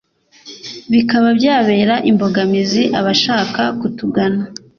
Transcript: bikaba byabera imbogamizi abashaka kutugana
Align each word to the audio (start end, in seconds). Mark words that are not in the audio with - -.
bikaba 0.91 1.27
byabera 1.39 1.95
imbogamizi 2.09 2.83
abashaka 2.99 3.61
kutugana 3.79 4.43